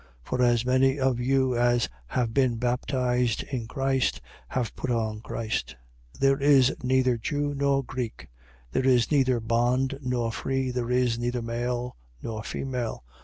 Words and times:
3:27. 0.25 0.29
For 0.29 0.41
as 0.41 0.65
many 0.65 0.99
of 0.99 1.19
you 1.19 1.55
as 1.55 1.87
have 2.07 2.33
been 2.33 2.55
baptized 2.55 3.43
in 3.43 3.67
Christ 3.67 4.19
have 4.47 4.75
put 4.75 4.89
on 4.89 5.19
Christ. 5.21 5.75
3:28. 6.17 6.19
There 6.21 6.41
is 6.41 6.75
neither 6.81 7.17
Jew 7.17 7.53
nor 7.53 7.83
Greek: 7.83 8.27
there 8.71 8.87
is 8.87 9.11
neither 9.11 9.39
bond 9.39 9.99
nor 10.01 10.31
free: 10.31 10.71
there 10.71 10.89
is 10.89 11.19
neither 11.19 11.43
male 11.43 11.95
nor 12.19 12.41
female. 12.43 13.03